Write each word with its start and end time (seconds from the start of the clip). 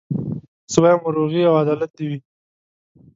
زه 0.71 0.77
وايم 0.83 0.99
وروغي 1.03 1.41
او 1.49 1.53
عدالت 1.61 1.91
دي 1.97 2.05
وي 2.09 2.17